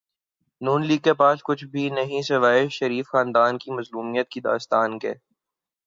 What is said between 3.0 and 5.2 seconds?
خاندان کی مظلومیت کی داستان کے۔